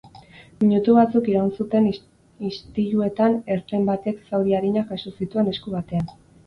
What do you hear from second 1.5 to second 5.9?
zuten istiluetan ertzain batek zauri arinak jaso zituen esku